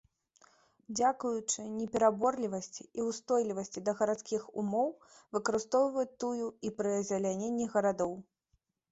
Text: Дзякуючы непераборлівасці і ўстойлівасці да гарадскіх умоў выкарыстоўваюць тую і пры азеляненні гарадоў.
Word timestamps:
Дзякуючы 0.99 1.65
непераборлівасці 1.73 2.85
і 2.99 3.03
ўстойлівасці 3.09 3.83
да 3.89 3.93
гарадскіх 3.99 4.47
умоў 4.61 4.89
выкарыстоўваюць 5.37 6.07
тую 6.23 6.47
і 6.69 6.73
пры 6.79 6.91
азеляненні 7.03 7.69
гарадоў. 7.75 8.17